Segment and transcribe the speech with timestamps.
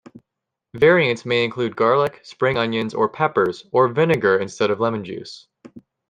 [0.73, 5.47] Variants may include garlic, spring onions, or peppers, or vinegar instead of lemon juice.